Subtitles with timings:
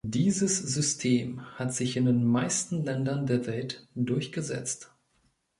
[0.03, 4.91] Dieses System hat sich in den meisten Ländern der Welt durchgesetzt.